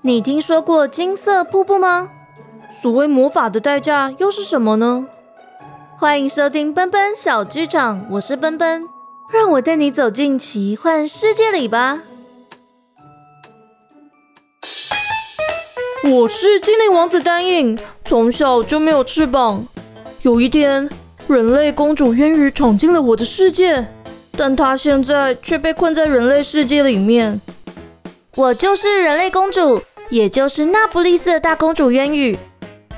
[0.00, 2.08] 你听说过金色瀑布吗？
[2.80, 5.06] 所谓魔法的代价又是什么呢？
[5.98, 8.88] 欢迎收听奔奔小剧场，我是奔奔，
[9.30, 12.00] 让我带你走进奇幻世界里吧。
[16.04, 19.66] 我是精灵王子丹影，从小就没有翅膀。
[20.22, 20.88] 有一天，
[21.26, 23.86] 人类公主渊羽闯进了我的世界，
[24.36, 27.40] 但她现在却被困在人类世界里面。
[28.34, 32.38] 我就是人类公主，也就是那不勒斯的大公主渊羽。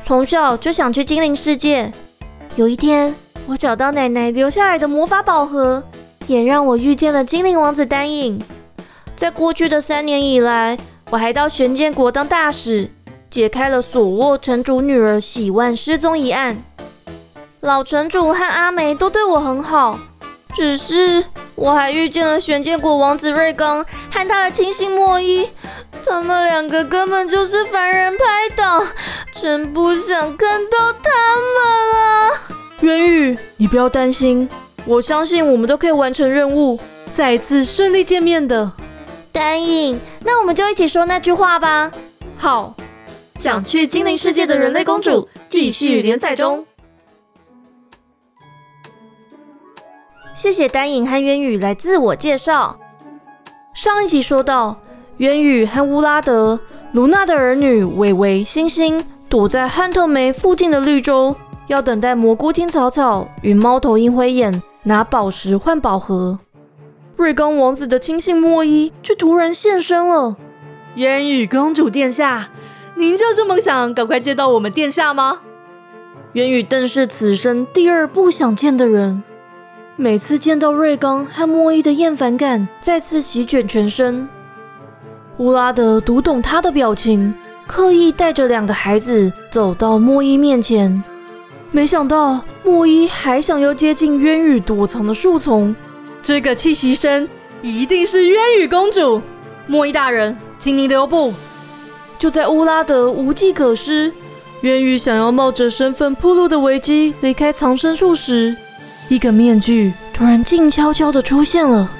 [0.04, 1.90] 从小就想去精灵世界。
[2.56, 3.14] 有一天，
[3.46, 5.82] 我找到奶奶留下来的魔法宝盒，
[6.26, 8.40] 也让我遇见了精灵王子丹影。
[9.16, 10.78] 在过去的三年以来，
[11.10, 12.90] 我还到玄剑国当大使，
[13.28, 16.62] 解开了索沃城主女儿喜万失踪一案。
[17.60, 19.98] 老城主和阿梅都对我很好，
[20.54, 25.48] 只是我还遇见了玄剑国王子瑞刚和他的亲信莫伊，
[26.06, 28.86] 他们两个根本就是凡人拍档，
[29.40, 31.10] 真不想看到他
[31.54, 32.30] 们啊！
[32.80, 34.48] 渊宇，你不要担心，
[34.84, 36.78] 我相信我们都可以完成任务，
[37.12, 38.70] 再次顺利见面的。
[39.32, 41.90] 丹影，那我们就一起说那句话吧。
[42.36, 42.74] 好，
[43.38, 46.64] 想去精灵世界的人类公主继续连载中。
[50.44, 52.78] 谢谢丹影和渊羽来自我介绍。
[53.72, 54.76] 上一集说到，
[55.16, 56.60] 渊宇和乌拉德、
[56.92, 61.34] 卢娜的儿女伟伟、星星躲在汉特梅附近的绿洲，
[61.68, 66.38] 要等待蘑菇青草草与猫头鹰灰眼拿宝石换宝盒。
[67.16, 70.36] 瑞刚王子的亲信莫伊却突然现身了。
[70.96, 72.50] 烟雨公主殿下，
[72.96, 75.40] 您就这么想赶快见到我们殿下吗？
[76.34, 79.22] 烟雨更是此生第二不想见的人。
[79.96, 84.28] 每次见到瑞刚和莫伊的厌烦感再次席卷全身。
[85.36, 87.32] 乌拉德读懂他的表情，
[87.64, 91.00] 刻意带着两个孩子走到莫伊面前。
[91.70, 95.74] 没想到莫伊还想要接近渊羽躲藏的树丛。
[96.24, 97.28] 这个气息声
[97.62, 99.22] 一定是渊羽公主。
[99.68, 101.32] 莫伊大人，请您留步。
[102.18, 104.12] 就在乌拉德无计可施，
[104.62, 108.56] 渊羽想要冒着身份暴露的危机离开藏身处时，
[109.08, 111.90] 一个面具突然静悄悄地出现了。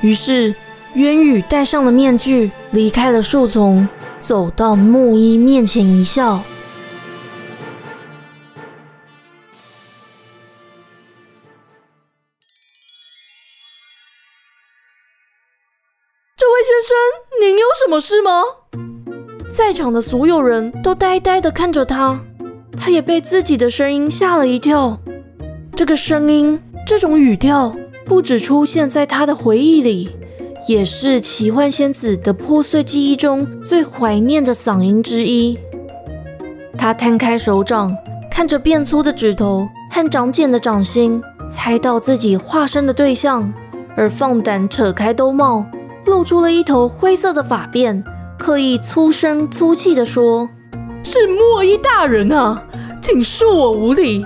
[0.00, 0.54] 于是
[0.94, 3.88] 渊羽戴上了面具，离开了树丛，
[4.20, 6.42] 走到木一面前一笑。
[16.36, 16.94] 这位先生，
[17.40, 18.42] 您有什么事吗？
[19.48, 22.20] 在场的所有人都呆呆地看着他，
[22.76, 25.00] 他也被自己的声音吓了一跳。
[25.76, 27.74] 这个声音，这种语调，
[28.04, 30.08] 不止出现在他的回忆里，
[30.68, 35.58] 也是奇幻仙子的破碎记忆中最怀念的嗓音之一。
[36.78, 37.92] 他摊开手掌，
[38.30, 41.20] 看着变粗的指头和长茧的掌心，
[41.50, 43.52] 猜到自己化身的对象，
[43.96, 45.66] 而放胆扯开兜帽。
[46.06, 48.00] 露出了一头灰色的发辫，
[48.38, 50.48] 刻意粗声粗气地说
[51.02, 52.62] ：“是莫伊大人啊，
[53.00, 54.24] 请恕我无礼。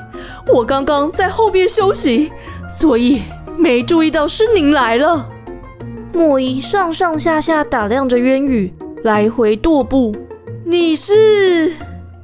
[0.52, 2.32] 我刚刚在后边休息，
[2.68, 3.22] 所以
[3.56, 5.28] 没注意到是您来了。”
[6.12, 8.72] 莫伊上上下下打量着渊羽，
[9.04, 10.12] 来回踱步。
[10.64, 11.72] “你是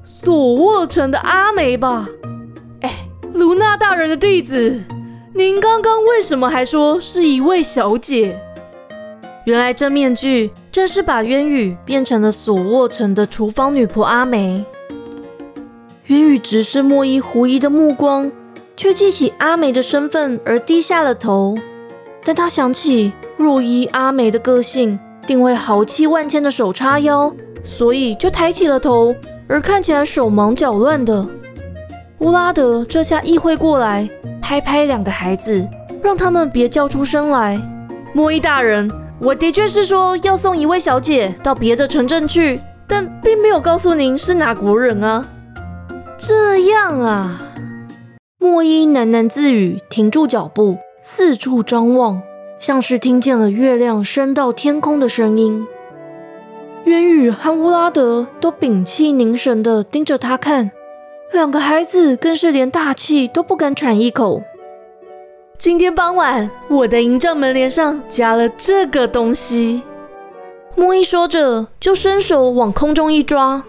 [0.02, 2.08] 索沃城的阿梅吧？
[2.80, 4.80] 哎，卢娜大人的弟子。
[5.34, 8.40] 您刚刚为什么还说是一位小姐？”
[9.44, 14.64] 原来这面具正是把渊羽变成了索沃城的厨房女仆阿梅。
[16.08, 18.30] 渊羽直视莫伊狐疑的目光，
[18.76, 21.56] 却记起阿梅的身份而低下了头。
[22.22, 29.14] 但他想起若依阿梅的个性，定会豪气万千的手叉腰，所以就抬起了头，
[29.48, 31.26] 而看起来手忙脚乱的。
[32.18, 34.06] 乌拉德这下意会过来，
[34.42, 35.66] 拍拍两个孩子，
[36.02, 37.58] 让他们别叫出声来。
[38.12, 38.90] 莫伊大人。
[39.20, 45.24] 我的确是说要送一位小姐到别的城镇去，但并没有告诉您是哪国人啊。
[46.26, 47.38] 这样啊，
[48.38, 52.22] 莫伊喃喃自语，停住脚步，四处张望，
[52.58, 55.66] 像是听见了月亮升到天空的声音。
[56.84, 60.70] 渊羽和乌拉德都屏气凝神地盯着他看，
[61.30, 64.40] 两个孩子更是连大气都不敢喘一口。
[65.58, 69.82] 今天傍晚，我的营帐门帘上加了这个东西。
[70.74, 73.62] 莫伊说着，就伸手往空中一抓。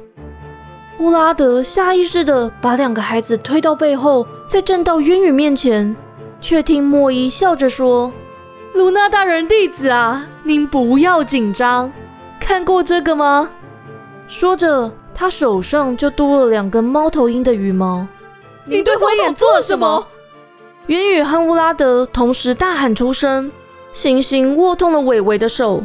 [0.98, 5.94] 乌拉德下意识地把两个孩子推到背后，再站到渊羽面前，
[6.40, 8.14] 却听莫伊笑着说
[8.74, 11.92] ：“卢娜大人弟子啊，您不要紧张。
[12.40, 13.50] 看过这个吗？
[14.30, 18.08] 说着，他手上就多了两根猫头鹰的羽毛。
[18.64, 20.08] 你对灰眼做了什么？
[20.88, 23.52] 渊羽和乌拉德同时大喊出声。
[23.92, 25.84] 星星握痛了伟伟的手，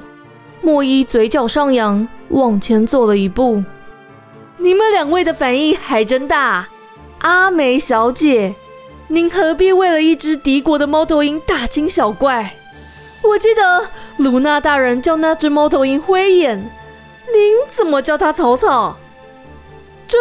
[0.62, 3.62] 莫伊嘴角上扬，往前走了一步。
[4.62, 6.69] 你们两位的反应还真大，
[7.21, 8.55] 阿梅小姐，
[9.09, 12.57] 您何必为了一只敌国的猫头鹰大惊小怪？
[13.23, 16.59] 我记得卢娜大人叫那只猫头鹰灰眼，
[17.33, 18.99] 您怎么叫它草草？
[20.07, 20.19] 这，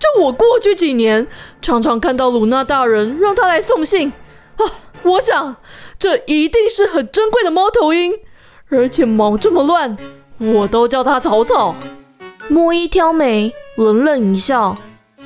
[0.00, 1.24] 这我过去几年
[1.62, 4.12] 常常看到卢娜大人让他来送信
[4.56, 4.66] 啊，
[5.04, 5.54] 我想。
[5.96, 8.18] 这一定是很珍贵的猫头鹰，
[8.68, 9.96] 而且毛这么乱，
[10.38, 11.76] 我都叫它草草。
[12.50, 14.74] 莫伊挑眉，冷冷一笑：“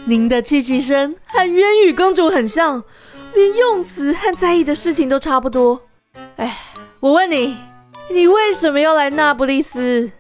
[0.07, 2.83] 您的气息声和渊羽公主很像，
[3.33, 5.81] 连用词和在意的事情都差不多。”
[6.37, 6.53] 哎，
[6.99, 7.57] 我问你，
[8.11, 10.11] 你为什么要来那不勒斯？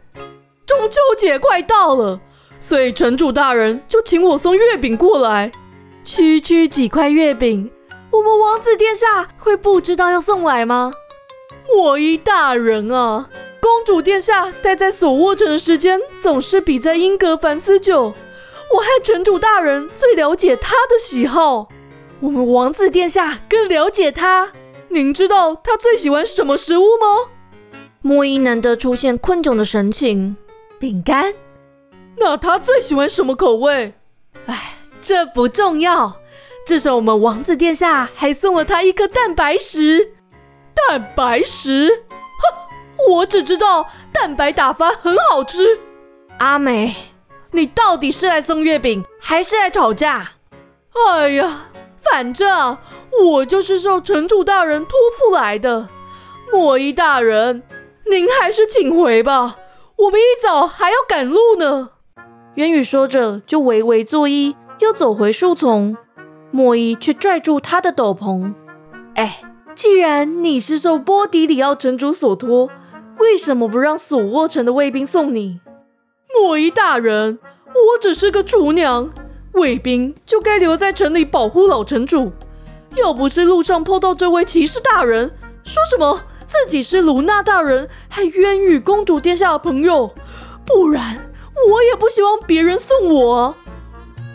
[0.65, 2.21] 中秋节快到了，
[2.61, 5.51] 所以城主大人就请我送月饼过来，
[6.05, 7.69] 区区几块月饼。
[8.13, 10.93] 我们王子殿下会不知道要送来吗？
[11.75, 13.29] 莫伊大人啊，
[13.62, 18.12] 公主殿下待在索沃城的时间总是比在英格凡斯久。
[18.75, 21.69] 我和城主大人最了解他的喜好，
[22.19, 24.50] 我们王子殿下更了解他。
[24.88, 27.31] 您知道他最喜欢什么食物吗？
[28.00, 30.37] 莫伊难得出现困窘的神情。
[30.81, 31.32] 饼干？
[32.17, 33.94] 那他最喜欢什么口味？
[34.47, 36.17] 哎，这不重要。
[36.67, 40.15] 至少我们王子殿下还送了他一颗蛋白石。
[40.75, 42.03] 蛋白石？
[43.12, 45.79] 哼，我只知道蛋白打发很好吃。
[46.38, 46.94] 阿美，
[47.50, 50.32] 你到底是来送月饼，还是来吵架？
[50.93, 51.67] 哎呀，
[52.00, 52.79] 反正
[53.25, 55.88] 我就是受城主大人托付来的。
[56.53, 57.62] 莫伊大人，
[58.11, 59.56] 您还是请回吧，
[59.97, 61.91] 我们一早还要赶路呢。
[62.56, 65.97] 渊宇说着，就微微作揖，又走回树丛。
[66.50, 68.53] 莫伊却拽住他的斗篷。
[69.15, 69.41] 哎，
[69.75, 72.69] 既然你是受波迪里奥城主所托，
[73.19, 75.61] 为什么不让索沃城的卫兵送你？
[76.35, 79.11] 莫伊大人，我只是个厨娘，
[79.53, 82.32] 卫兵就该留在城里保护老城主。
[82.97, 85.31] 要不是路上碰到这位骑士大人，
[85.64, 90.12] 说什么自己是卢娜大人和渊羽公主殿下的朋友，
[90.67, 91.31] 不然
[91.70, 93.55] 我也不希望别人送我。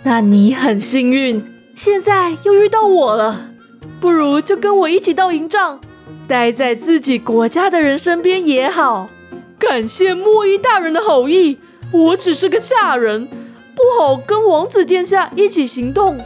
[0.04, 1.54] 那你很幸运。
[1.76, 3.52] 现在又遇到我了，
[4.00, 5.80] 不如就跟我一起到营帐，
[6.28, 9.10] 待在自己国家的人身边也好。
[9.58, 11.58] 感谢莫伊大人的好意，
[11.92, 16.20] 我只是个下人，不好跟王子殿下一起行动。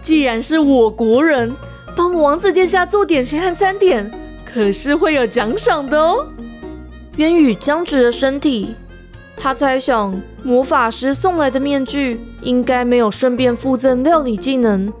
[0.00, 1.52] 既然是我国人，
[1.96, 4.10] 帮王子殿下做点心和餐点，
[4.44, 6.26] 可是会有奖赏的哦。
[7.16, 8.74] 渊羽僵直了身体，
[9.36, 14.92] 他猜想魔法师送来的面具应该没有顺便附赠料理技能。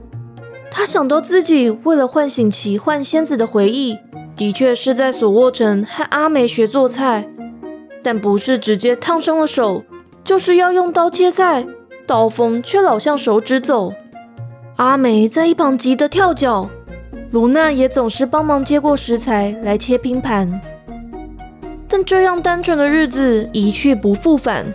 [0.70, 3.96] 他想到自己为了唤醒奇幻仙子的回忆，
[4.38, 7.28] 的确是在索沃城和阿梅学做菜，
[8.04, 9.82] 但不是直接烫伤了手，
[10.22, 11.66] 就是要用刀切菜，
[12.06, 13.92] 刀锋却老向手指走。
[14.76, 16.70] 阿梅在一旁急得跳脚，
[17.32, 20.48] 卢娜也总是帮忙接过食材来切拼盘。
[21.88, 24.72] 但这样单纯的日子一去不复返，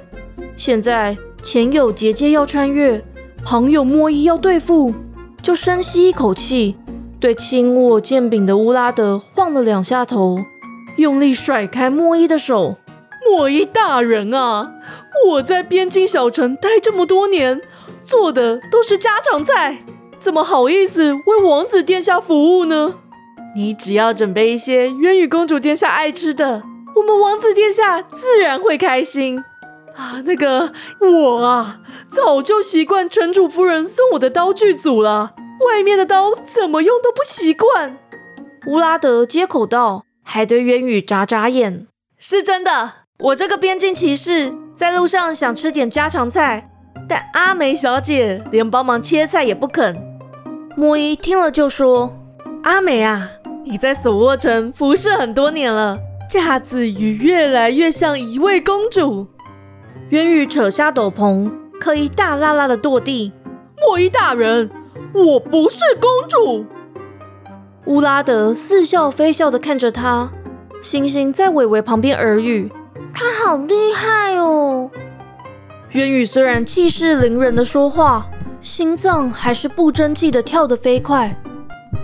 [0.57, 3.01] 现在前有结界要穿越，
[3.45, 4.93] 旁有莫伊要对付。
[5.41, 6.75] 就深吸一口气，
[7.23, 10.39] 对轻握剑柄的乌拉德晃了两下头，
[10.97, 12.75] 用力甩开莫伊的手。
[13.25, 14.73] 莫伊大人啊，
[15.29, 17.61] 我在边境小城待这么多年，
[18.03, 19.85] 做的都是家常菜，
[20.19, 22.95] 怎么好意思为王子殿下服务呢？
[23.55, 26.63] 你只要准备一些渊羽公主殿下爱吃的，
[26.97, 29.41] 我们王子殿下自然会开心。
[29.95, 35.31] 啊，那个我啊，早就习惯城主夫人送我的刀具组了，
[35.65, 37.97] 外面的刀怎么用都不习惯。
[38.67, 41.87] 乌拉德接口道，还对渊羽眨眨眼。
[42.17, 46.69] 是真的，我这个边境骑士在路上想吃点家常菜，
[47.07, 49.95] 但阿梅小姐连帮忙切菜也不肯。
[50.75, 52.17] 莫伊听了就说
[52.63, 53.29] ：“阿梅啊，
[53.65, 59.27] 你在索沃城服侍很多年了，架子也越来越像一位公主。”
[60.09, 63.31] 渊羽扯下斗篷，刻意大辣辣的跺地。
[63.85, 64.69] 莫伊大人，
[65.13, 66.65] 我不是公主。
[67.85, 70.31] 乌拉德似笑非笑的看着他，
[70.81, 72.71] 星星在伟伟旁边耳语
[73.13, 74.89] ：“他好厉害哦。”
[75.91, 78.25] 渊宇虽然气势凌人的说话，
[78.61, 81.39] 心脏还是不争气的跳得飞快。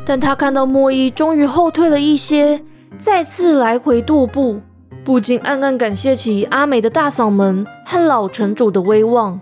[0.06, 2.62] 但他看到莫伊终于后退了一些，
[3.00, 4.60] 再次来回踱步，
[5.04, 9.39] 不禁暗暗感谢起阿美的大嗓门和老城主的威望。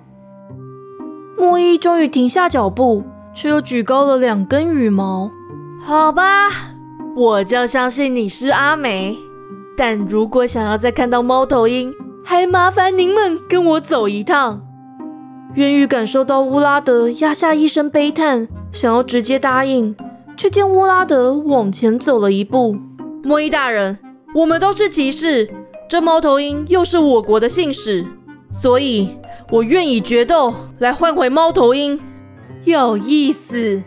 [1.37, 3.03] 莫伊终于停下脚步，
[3.39, 5.29] 却又举高了两根羽毛。
[5.79, 6.49] 好吧，
[7.15, 9.15] 我就相信你是阿美。
[9.77, 11.93] 但如果想要再看到猫头鹰，
[12.25, 14.63] 还麻烦您们跟我走一趟。
[15.53, 19.95] 渊羽感受到乌拉德压下一声悲叹，想要直接答应，
[20.35, 22.75] 却见乌拉德往前走了一步。
[23.23, 23.99] 莫伊大人，
[24.33, 25.47] 我们都是骑士，
[25.87, 28.03] 这猫头鹰又是我国的信使，
[28.51, 29.15] 所以
[29.51, 31.99] 我愿以决斗来换回猫头鹰。
[32.71, 33.81] 有意思。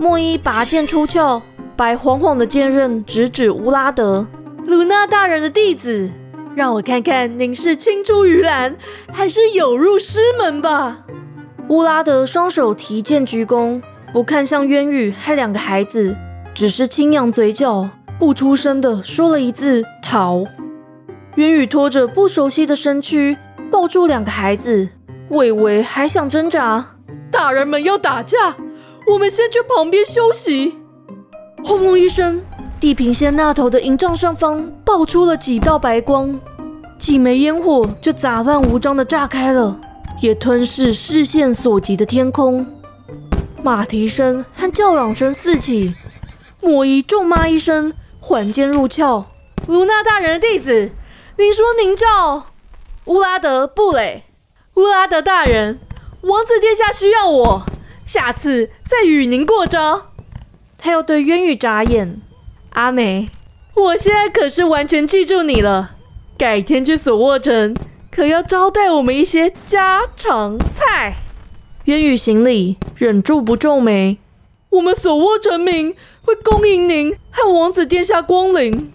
[0.00, 1.40] 莫伊拔剑出鞘，
[1.76, 4.26] 白晃晃的剑刃直指乌拉德，
[4.66, 6.10] 鲁纳大人的弟子。
[6.56, 8.74] 让我看看您是青出于蓝，
[9.12, 11.04] 还是有入师门吧。
[11.68, 13.80] 乌拉德双手提剑鞠躬，
[14.12, 16.16] 不看向渊羽和两个孩子，
[16.52, 20.44] 只是轻扬嘴角，不出声的说了一字“逃”。
[21.36, 23.36] 渊羽拖着不熟悉的身躯，
[23.70, 24.88] 抱住两个孩子，
[25.28, 26.95] 伟伟还想挣扎。
[27.36, 28.56] 大人们要打架，
[29.06, 30.78] 我们先去旁边休息。
[31.62, 32.40] 轰隆一声。
[32.80, 36.40] 地平线那头的营帐上方爆出了几道白光，
[36.96, 39.78] 几枚烟火就杂乱无章的炸开了，
[40.22, 42.66] 也吞噬视线所及的天空。
[43.62, 45.94] 马蹄声和叫嚷声四起，
[46.62, 49.26] 莫伊咒骂一声，缓剑入鞘。
[49.66, 50.90] 卢娜大人的弟子，
[51.36, 52.46] 您说您叫
[53.04, 54.22] 乌拉德布雷？
[54.76, 55.78] 乌拉德大人，
[56.26, 57.64] 王子殿下需要我，
[58.04, 60.08] 下次再与您过招。
[60.76, 62.20] 他要对渊羽眨眼。
[62.70, 63.30] 阿美，
[63.74, 65.92] 我现在可是完全记住你了。
[66.36, 67.76] 改天去索沃城，
[68.10, 71.18] 可要招待我们一些家常菜。
[71.84, 74.18] 渊羽行礼，忍住不皱眉。
[74.70, 78.92] 我们索沃城民会恭迎您和王子殿下光临。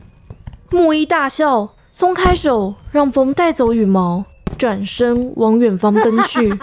[0.69, 4.25] 木伊大笑，松开手，让风带走羽毛，
[4.57, 6.53] 转身往远方奔去。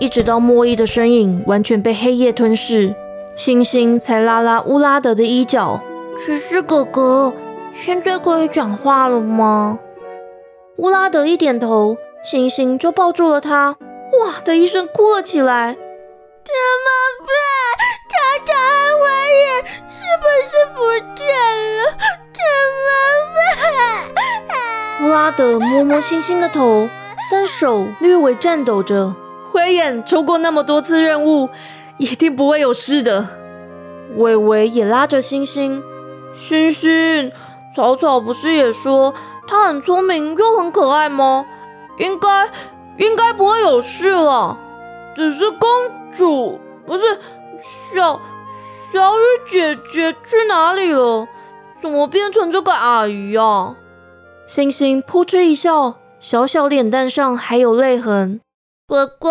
[0.00, 2.94] 一直到莫伊的身影完全被黑夜吞噬。
[3.36, 5.78] 星星才拉拉乌拉德的衣角。
[6.18, 7.32] 骑士哥哥，
[7.70, 9.78] 现在可以讲话了吗？
[10.78, 13.76] 乌拉德一点头，星星就抱住了他，
[14.18, 15.74] 哇的一声哭了起来。
[15.74, 16.50] 怎
[16.84, 16.88] 么
[17.20, 17.30] 办？
[18.10, 18.16] 查
[18.46, 19.44] 查和坏人
[19.88, 20.80] 是不是不
[21.14, 21.20] 见
[21.76, 21.80] 了？
[22.32, 22.40] 怎
[22.88, 22.88] 么
[24.48, 25.06] 办？
[25.06, 26.88] 乌拉德摸摸星星的头，
[27.30, 29.14] 但手略微颤抖着。
[29.50, 31.48] 灰眼抽过那么多次任务。
[31.98, 33.26] 一定不会有事的。
[34.16, 35.82] 伟伟也拉着星星，
[36.32, 37.30] 星星，
[37.76, 39.12] 草草不是也说
[39.46, 41.44] 他很聪明又很可爱吗？
[41.98, 42.50] 应该
[42.96, 44.58] 应该不会有事了。
[45.14, 45.68] 只是公
[46.10, 47.04] 主不是
[47.92, 48.18] 小
[48.90, 51.28] 小雨姐姐去哪里了？
[51.78, 53.76] 怎么变成这个阿姨啊？
[54.46, 58.40] 星星扑哧一笑，小小脸蛋上还有泪痕。
[58.90, 59.30] 哥哥。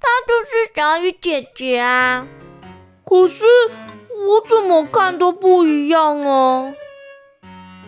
[0.00, 2.26] 她就是小雨姐姐啊，
[3.04, 3.44] 可是
[4.10, 6.72] 我怎么看都不一样啊！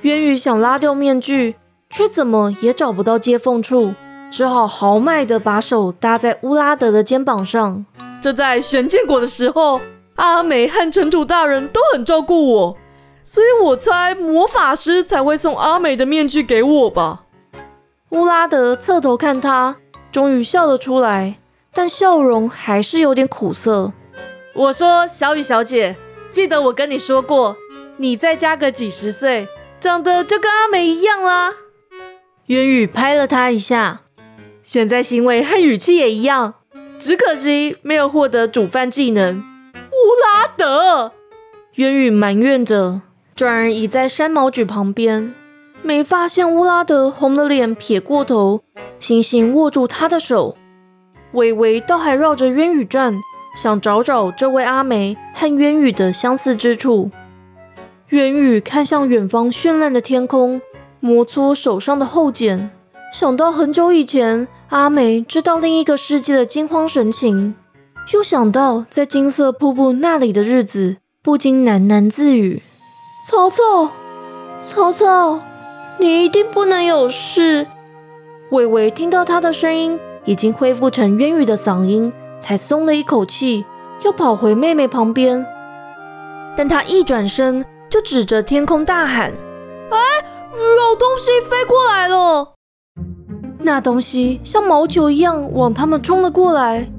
[0.02, 1.56] 渊宇想拉掉面具，
[1.90, 3.94] 却怎么也找不到接缝处，
[4.30, 7.84] 只好豪迈的把手搭在乌拉德的肩膀上。
[8.22, 9.80] 这在选建国的时候，
[10.14, 12.76] 阿美和城主大人都很照顾我，
[13.20, 17.24] 所以我猜魔法师才会送阿美的面具给我吧。
[18.10, 19.78] 乌拉德侧头看他，
[20.14, 21.34] 终于笑了出来。
[21.72, 23.92] 但笑容还是有点苦涩。
[24.54, 25.96] 我说：“小雨小姐，
[26.30, 27.56] 记得我跟你说过，
[27.96, 29.48] 你再加个几十岁，
[29.80, 31.54] 长得就跟阿美一样啦。”
[32.46, 34.02] 渊宇拍了他一下，
[34.62, 36.54] 现在行为和语气也一样，
[36.96, 39.38] 只可惜没有获得煮饭技能。
[39.74, 41.10] 乌拉德，
[41.74, 43.00] 渊宇埋怨着，
[43.34, 45.34] 转而倚在山毛榉旁边，
[45.84, 48.62] 没发现乌拉德红了脸，撇过头，
[48.98, 50.56] 星星握住他的手。
[51.32, 53.14] 微微倒还绕着渊羽转，
[53.54, 57.10] 想找找这位阿梅和渊羽的相似之处。
[58.08, 60.62] 渊羽看向远方绚烂的天空，
[61.00, 62.70] 摩搓手上的后茧，
[63.12, 67.54] 想到很久以前阿梅知道另一个世界的惊慌神情，
[68.14, 72.62] 又想到在金色瀑布那里的日子，不禁喃喃自语
[73.28, 73.90] ：“曹操，
[74.64, 75.40] 曹操，
[75.98, 77.66] 你一定不能有事。”
[78.50, 79.98] 微微听到他的声音。
[80.26, 82.10] 已经恢复成渊羽的嗓音，
[82.40, 83.66] 才松了一口气，
[84.04, 85.44] 又跑回妹妹旁边。
[86.56, 89.30] 但他一转身，就指着天空大喊
[89.92, 89.98] ：“哎，
[90.54, 92.54] 有东西飞过来了！”
[93.60, 96.90] 那东西像毛球一样往他们冲了过来。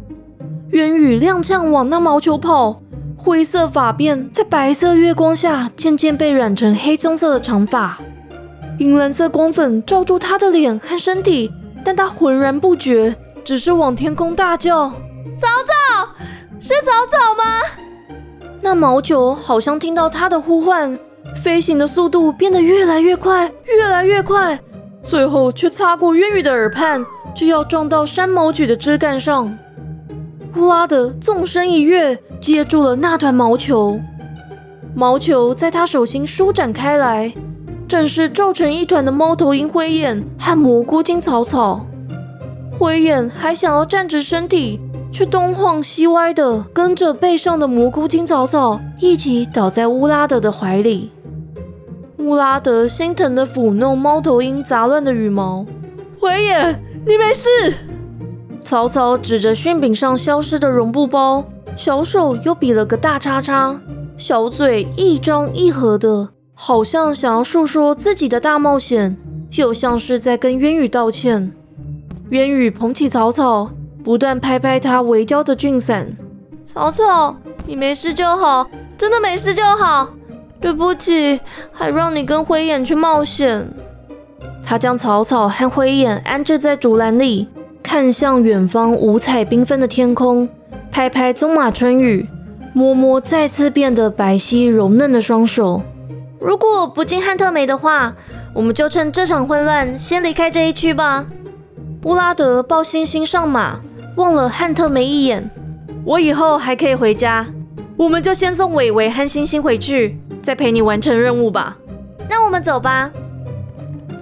[0.69, 2.79] 渊羽踉跄往那毛球跑，
[3.17, 7.97] 灰色发辫在白色月光下渐渐被染成黑棕色的长发，
[8.79, 11.51] 银蓝色光粉罩住他的脸和身体，
[11.83, 14.89] 但他浑然不觉，只是往天空大叫
[15.39, 16.09] ：“草草，
[16.59, 17.43] 是草草吗？”
[18.61, 20.97] 那毛球好像听到他的呼唤，
[21.41, 24.59] 飞行的速度变得越来越快，越来越快，
[25.03, 29.57] 最后却擦过渊羽的耳畔，就要撞到山毛榉的枝干上。
[30.55, 33.99] 乌拉德纵身一跃，接住了那团毛球。
[34.95, 37.33] 毛球在他手心舒展开来，
[37.87, 41.85] 正是皱成一团的猫头鹰灰眼和蘑菇精草草。
[42.77, 44.79] 灰眼还想要站直身体，
[45.11, 51.11] 却东晃西歪的，跟着背上的蘑菇精草草一起倒在乌拉德的怀里。
[52.17, 55.65] 乌拉德心疼的抚弄猫头鹰杂乱的羽毛，
[56.19, 57.49] 灰眼，你没事。
[58.63, 63.79] 草草指着馅饼上消失的绒布包，小手又比了个大叉叉，
[64.17, 69.15] 小嘴一张一合的，好像想要诉说自己的大冒险，
[69.57, 71.51] 又像是在跟渊羽道歉。
[72.29, 73.69] 渊羽捧起草草，
[74.03, 76.15] 不断拍拍他围焦的俊伞。
[76.65, 77.35] 草草，
[77.67, 80.09] 你没事就好，真的没事就好。
[80.61, 81.39] 对不起，
[81.71, 83.69] 还让你跟灰眼去冒险。
[84.65, 87.47] 他将草草和灰眼安置在竹篮里。
[87.83, 90.49] 看向远方五彩缤纷的天空，
[90.91, 92.27] 拍拍棕马春雨，
[92.73, 95.83] 摸摸再次变得白皙柔嫩的双手。
[96.45, 98.13] 如果不进汉特梅的话，
[98.53, 101.25] 我们就趁这场混乱先离开这一区吧。
[102.03, 103.79] 乌拉德抱星星上马，
[104.15, 105.49] 望了汉特梅一眼。
[106.03, 107.47] 我以后还可以回家，
[107.97, 111.75] 我们就先送伟伟和星星回去，再陪你完成任务吧。
[112.29, 113.09] 那我们走吧。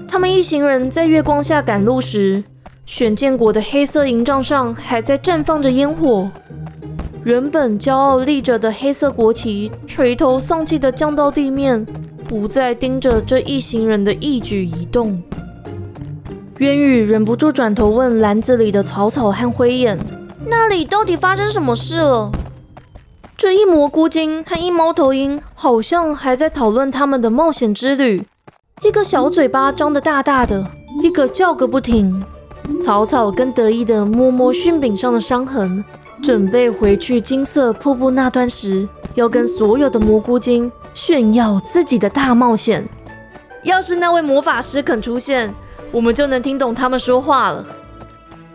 [0.07, 2.41] 他们一行人在月光下赶路时。
[2.85, 6.29] 选建国的黑色营帐上还在绽放着烟火，
[7.25, 11.85] 原本骄傲立着的黑色国旗垂头丧气地降到地面，
[12.23, 15.21] 不再盯着这一行人的一举一动。
[16.59, 19.97] 渊羽忍不住转头问篮子里的草草和灰眼
[20.47, 22.31] ：“那里到底发生什么事了？”
[23.35, 28.23] 这一蘑菇精和一猫头鹰好像还在讨论他们的冒险之旅，
[28.81, 30.65] 一个小嘴巴张得大大的，
[31.01, 32.23] 一个叫个不停。
[32.81, 35.83] 草草更得意的摸摸熏饼上的伤痕，
[36.21, 42.87] 准备回去金色瀑布那端时，要跟所有的蘑菇精炫耀自己的大冒险。
[43.63, 45.53] 要是那位魔法师肯出现，
[45.91, 47.65] 我们就能听懂他们说话了。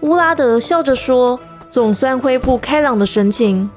[0.01, 3.69] 乌拉德笑着说，总算恢复开朗的神情。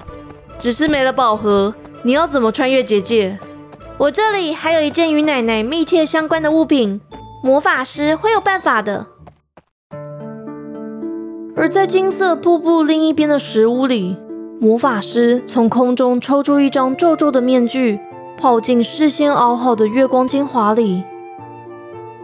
[0.60, 3.40] 只是没了宝盒，你要怎么穿越结界？
[3.98, 7.02] 我这里还有一件与奶奶密切相关的物品，
[7.44, 9.08] 魔法师会有办法的。
[11.56, 14.18] 而在金色瀑布另一边的石屋里，
[14.60, 18.00] 魔法师从空中抽出一张皱皱的面具，
[18.38, 21.04] 泡进事先熬好的月光精华里。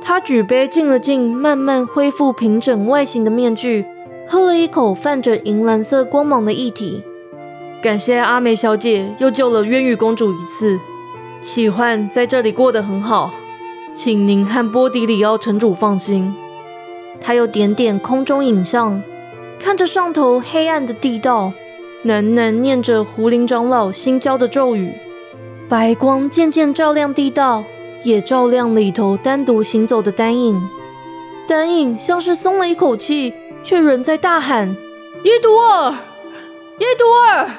[0.01, 3.85] 他举杯敬了敬，慢慢恢复平整外形的面具，
[4.27, 7.03] 喝了一口泛着银蓝色光芒的液体。
[7.81, 10.79] 感谢阿梅小姐又救了渊羽公主一次，
[11.41, 13.31] 喜欢在这里过得很好，
[13.93, 16.33] 请您和波迪里奥城主放心。
[17.19, 19.01] 他又点点空中影像。
[19.59, 21.51] 看着上头黑暗的地道，
[22.05, 24.93] 喃喃念着胡林长老新教的咒语，
[25.69, 27.61] 白光渐渐照亮地道，
[28.03, 30.57] 也照亮里头单独行走的丹影。
[31.45, 33.33] 丹影像是松了一口气，
[33.65, 34.69] 却仍在大喊
[35.23, 35.91] ：“伊图尔，
[36.79, 37.49] 伊图尔，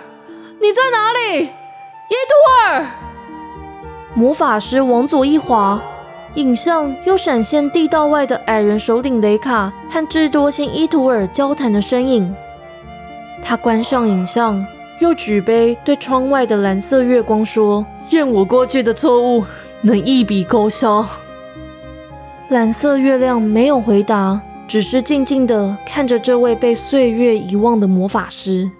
[0.59, 1.45] 你在哪里？
[1.45, 2.87] 伊图尔！”
[4.17, 5.81] 魔法师往左一滑。
[6.35, 12.33] 影像又闪现地道外的矮人首领雷卡和智多星伊图尔交谈的身影。
[13.43, 14.65] 他关上影像，
[14.99, 19.45] 又举杯对窗外的蓝色月光说：“愿我过去的错误
[19.83, 21.07] 能一笔勾销。”
[22.51, 28.71] 蓝色月亮没有回答，只是静静的看着这位被岁月遗忘的魔法师。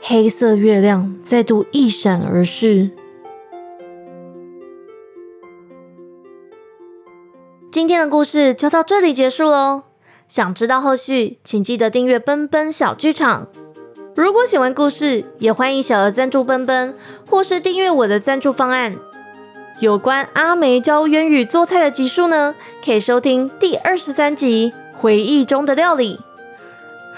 [0.00, 2.90] 黑色月亮再度一闪而逝。
[7.70, 9.84] 今天的故事就到这里结束喽。
[10.26, 13.46] 想知道后续，请记得订阅奔奔小剧场。
[14.14, 16.94] 如果喜欢故事，也欢迎小额赞助奔奔，
[17.30, 18.94] 或是订阅我的赞助方案。
[19.80, 26.16] 有关阿梅教渊宇做菜的集数呢，可以收听第二十三集《回忆中的料理》。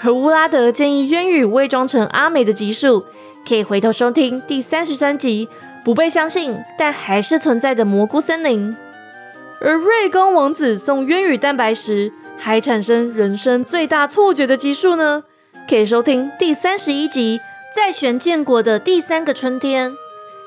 [0.01, 3.03] 而乌拉德建议渊宇伪装成阿美的集数，
[3.45, 5.49] 可以回头收听第三十三集
[5.83, 8.71] 《不被相信但还是存在的蘑菇森林》。
[9.59, 15.23] 而瑞公王子送渊宇蛋白时，还产生人生最大错觉的集数呢？
[15.67, 17.39] 可以收听第三十一集
[17.75, 19.91] 《在玄建国的第三个春天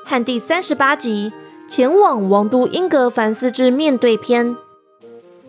[0.05, 1.33] 和第三十八集
[1.67, 4.55] 前往王都英格凡斯之面对篇。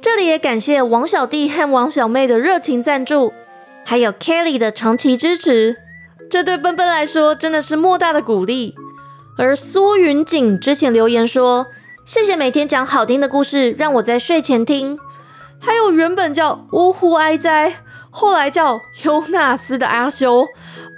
[0.00, 3.32] 这里也感谢王小弟和王小妹的热情赞助，
[3.84, 5.76] 还有 Kelly 的长期支持，
[6.28, 8.74] 这对奔奔来说真的是莫大的鼓励。
[9.38, 11.68] 而苏云锦之前留言说
[12.04, 14.98] ：“谢谢每天讲好听的故事，让我在睡前听。”
[15.62, 17.74] 还有原本叫呜呼哀哉，
[18.10, 20.46] 后来叫尤纳斯的阿修，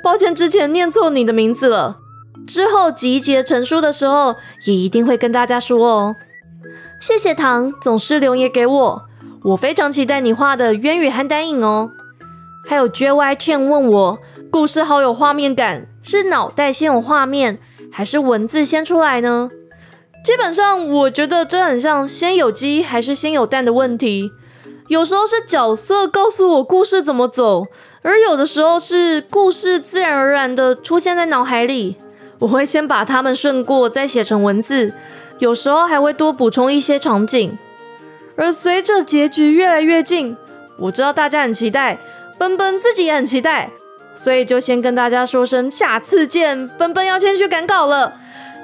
[0.03, 1.98] 抱歉之前念错你的名字了。
[2.46, 6.16] 之后集结成书的时候，也一定会跟大家说哦。
[7.01, 9.03] 谢谢糖总是留言给我，
[9.44, 11.90] 我非常期待你画的渊羽和丹影哦。
[12.68, 14.18] 还有 JY Chen 问我，
[14.51, 17.59] 故事好有画面感，是脑袋先有画面，
[17.90, 19.51] 还是文字先出来呢？
[20.25, 24.33] 基本上我觉得这很像先有鸡还是先有蛋的问题。
[24.92, 27.66] 有时候是角色告诉我故事怎么走，
[28.02, 31.96] 而有的时候是故事自然而然的出现在脑海里，
[32.40, 34.92] 我会先把它们顺过，再写成文字。
[35.38, 37.57] 有时候还会多补充一些场景，
[38.37, 40.37] 而随着结局越来越近，
[40.76, 41.98] 我知道大家很期待，
[42.37, 43.70] 奔奔自己也很期待，
[44.14, 46.68] 所以就先跟大家说声下次见。
[46.68, 48.12] 奔奔要先去赶稿了，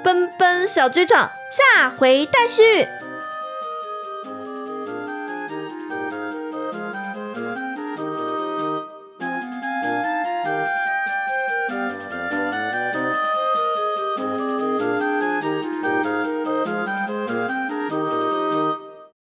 [0.04, 2.86] 奔奔小剧场下回待续。